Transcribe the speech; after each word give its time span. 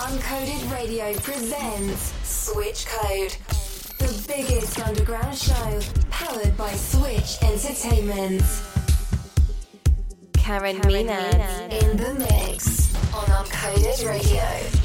Uncoded 0.00 0.72
Radio 0.72 1.12
presents 1.20 2.14
Switch 2.26 2.86
Code, 2.86 3.36
the 3.98 4.24
biggest 4.26 4.80
underground 4.80 5.36
show 5.36 5.80
powered 6.08 6.56
by 6.56 6.72
Switch 6.72 7.36
Entertainment. 7.42 8.42
Karen, 10.32 10.80
Karen 10.80 11.06
Menad 11.06 11.82
in 11.82 11.96
the 11.98 12.14
mix 12.14 12.94
on 13.12 13.26
Uncoded 13.26 14.08
Radio. 14.08 14.79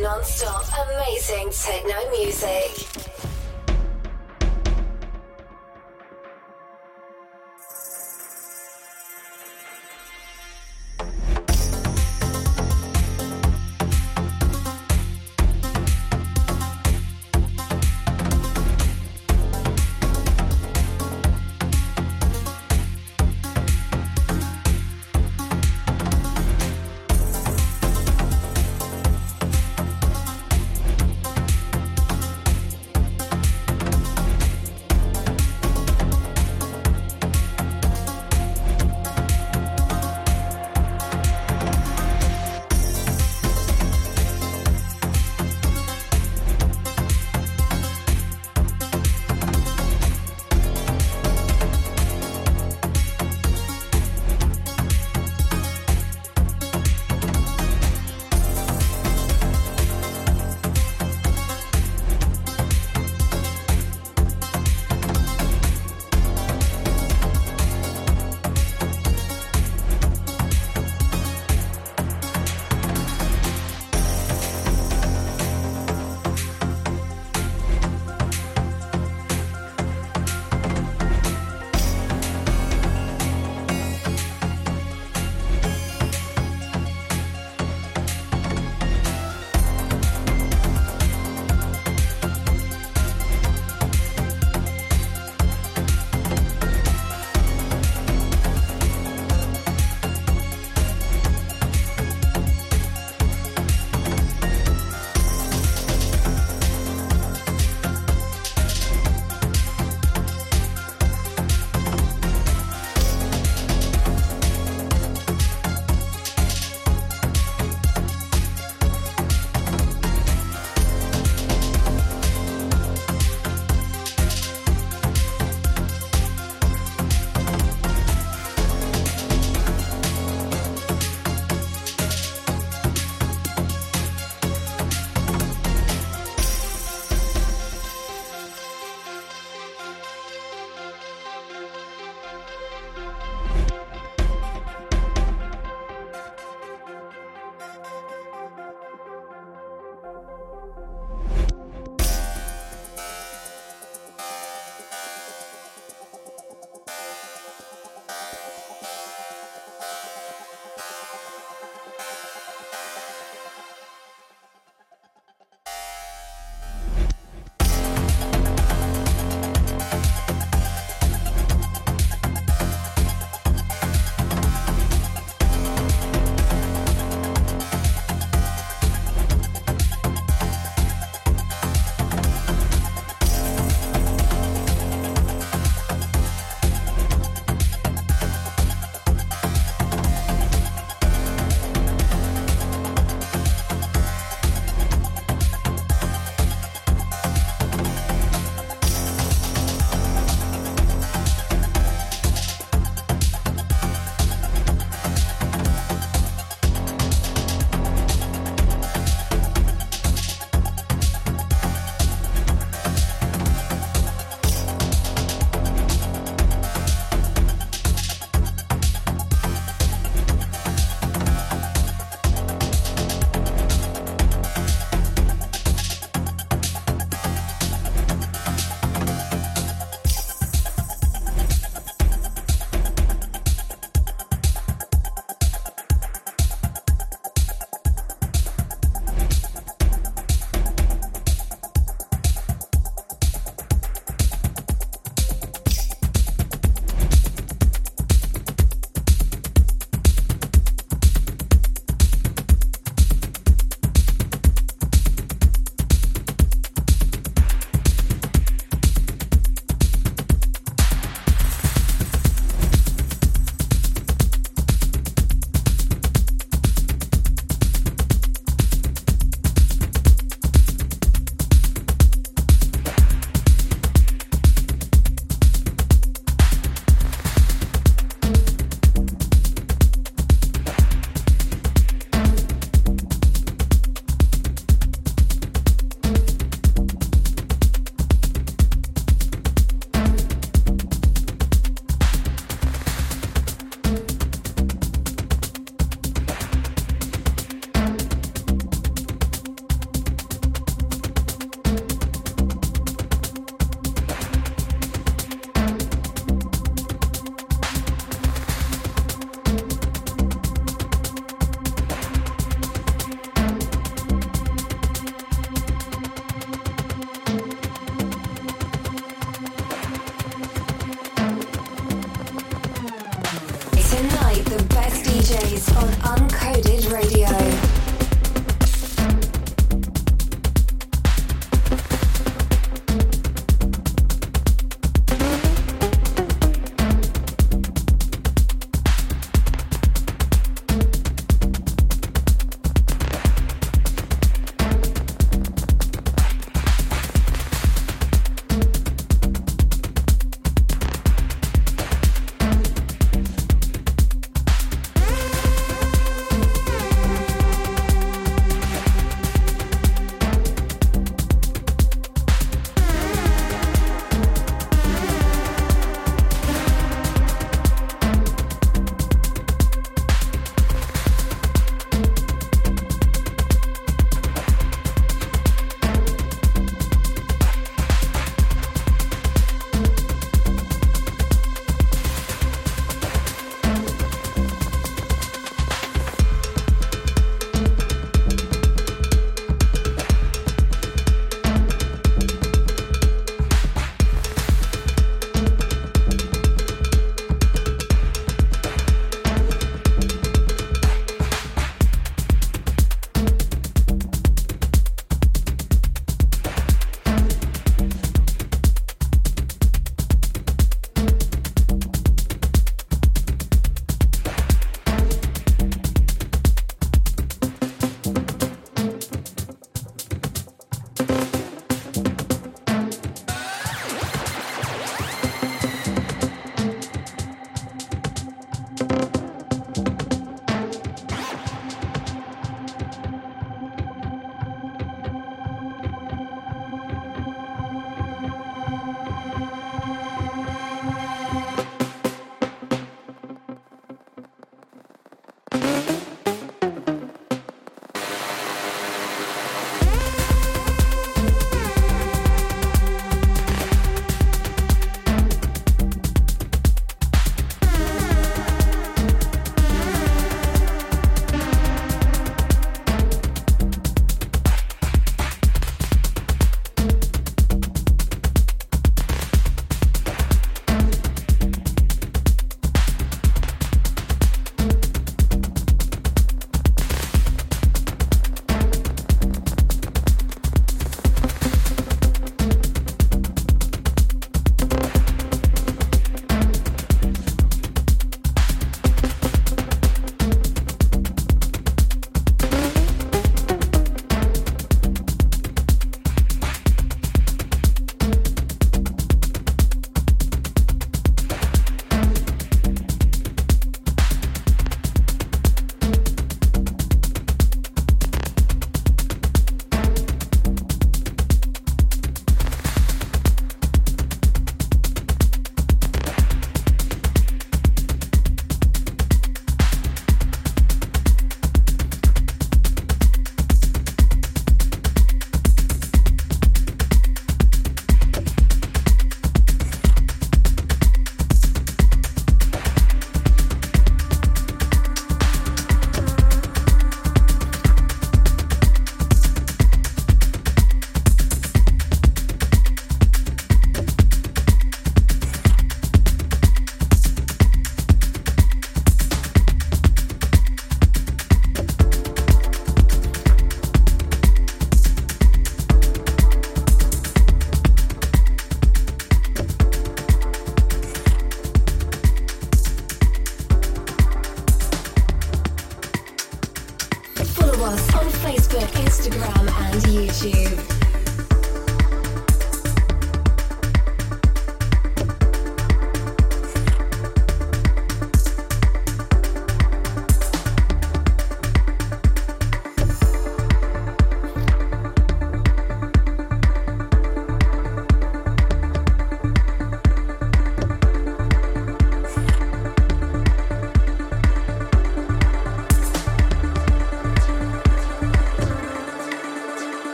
non-stop 0.00 0.64
amazing 0.88 1.50
techno 1.50 1.94
music. 2.10 3.19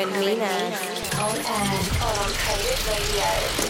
Karen 0.00 0.14
Menad 0.14 0.72
on 1.20 1.36
air 1.36 1.78
on 2.00 2.30
Uncoded 2.30 2.80
Radio. 2.88 3.69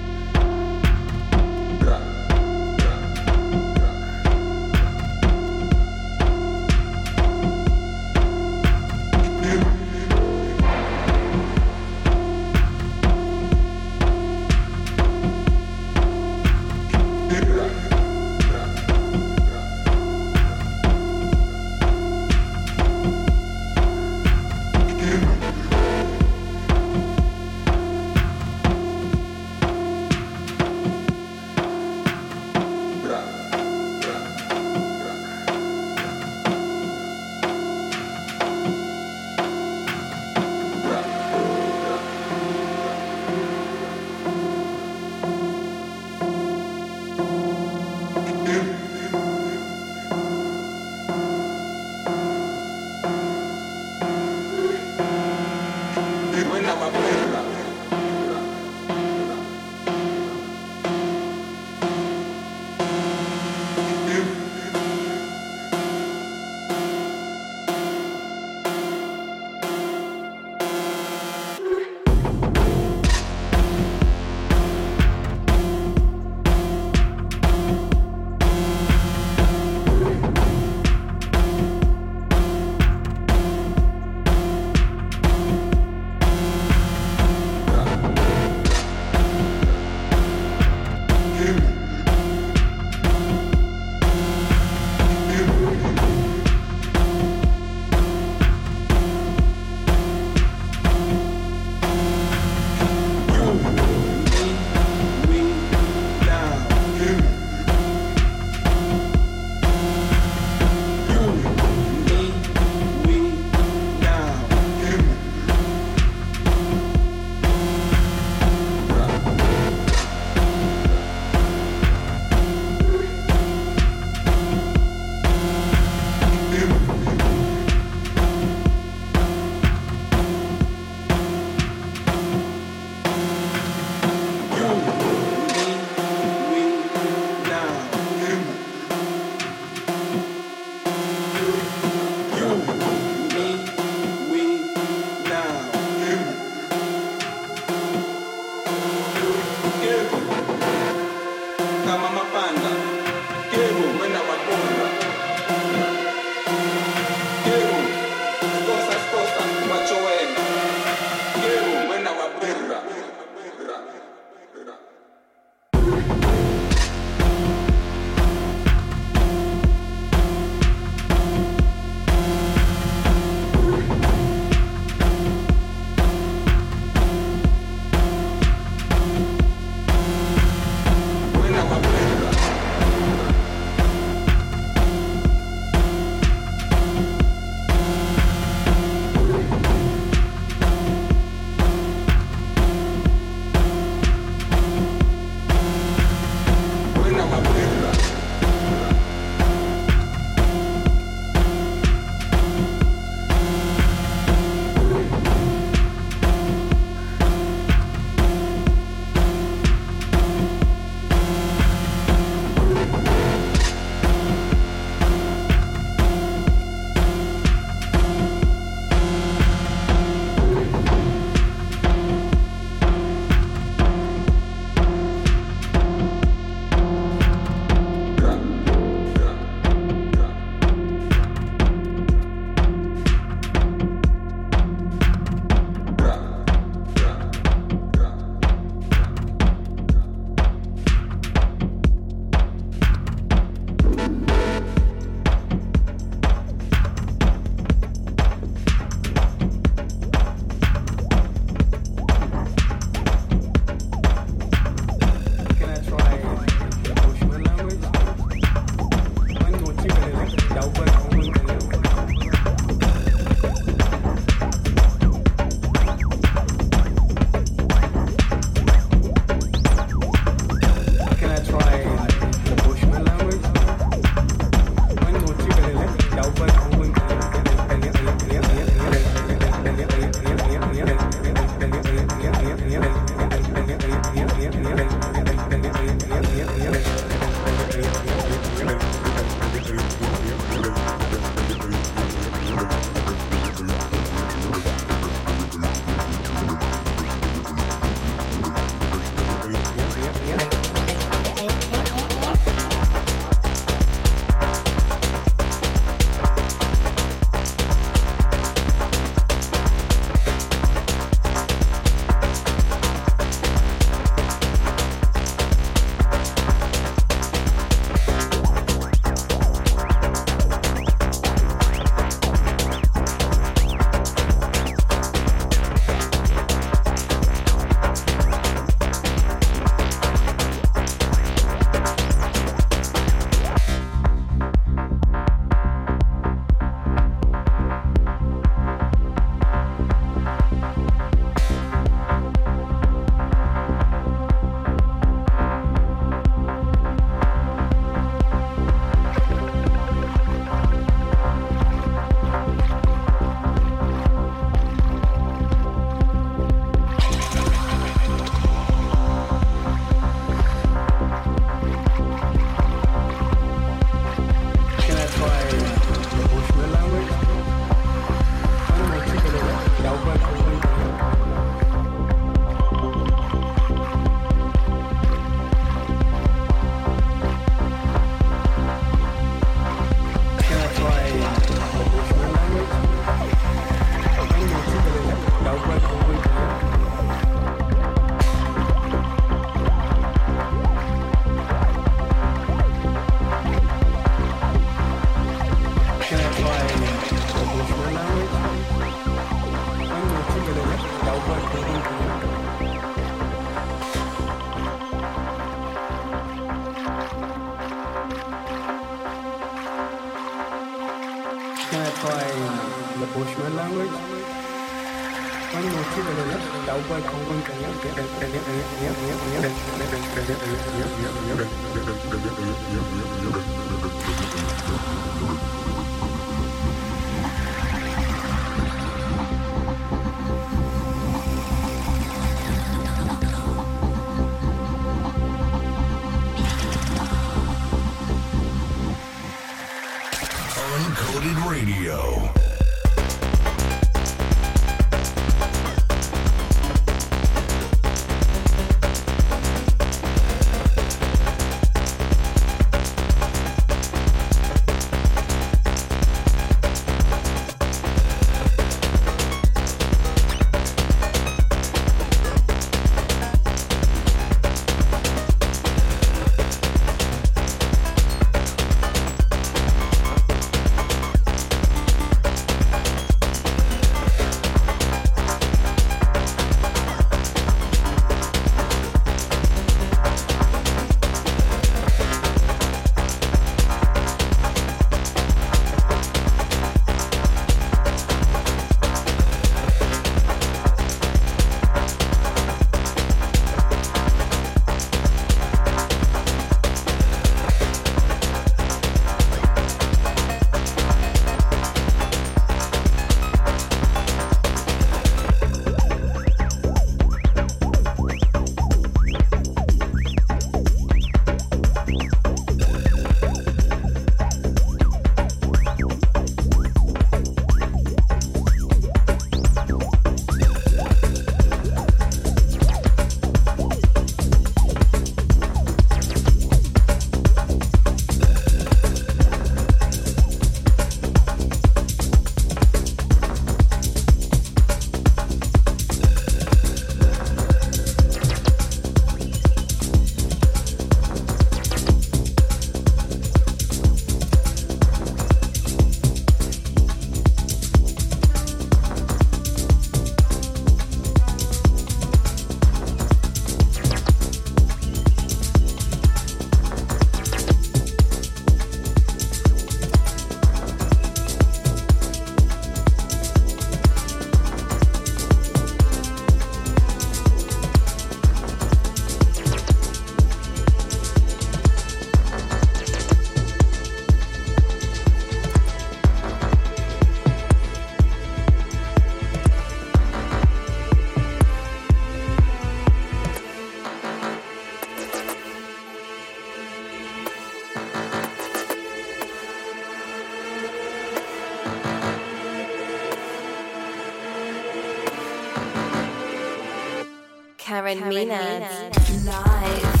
Karen, 597.99 598.29
Karen 598.29 599.25
Live. 599.25 600.00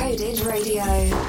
On 0.00 0.10
Uncoded 0.12 0.44
Radio. 0.44 1.27